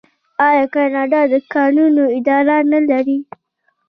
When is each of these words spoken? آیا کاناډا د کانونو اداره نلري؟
آیا 0.47 0.65
کاناډا 0.73 1.21
د 1.31 1.33
کانونو 1.53 2.03
اداره 2.17 2.55
نلري؟ 2.71 3.17